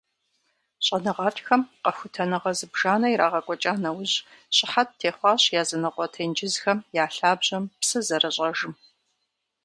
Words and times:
Щӏэныгъэлӏхэм 0.85 1.61
къэхутэныгъэ 1.83 2.51
зыбжанэ 2.57 3.07
ирагъэкӏуэкӏа 3.09 3.73
нэужь, 3.83 4.15
щыхьэт 4.55 4.89
техъуащ 4.99 5.43
языныкъуэ 5.61 6.07
тенджызхэм 6.13 6.79
я 7.03 7.05
лъабжьэм 7.15 7.63
псы 7.79 7.99
зэрыщӏэжым. 8.07 8.73